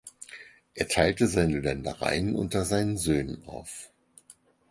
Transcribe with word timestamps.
Er 0.73 0.87
teilte 0.87 1.27
seine 1.27 1.59
Ländereien 1.59 2.33
unter 2.35 2.65
seinen 2.65 2.97
Söhnen 2.97 3.43
auf. 3.45 3.91